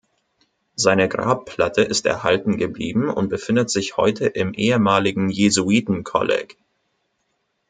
[0.75, 6.57] Seine Grabplatte ist erhalten geblieben und befindet sich heute im ehemaligen Jesuitenkolleg.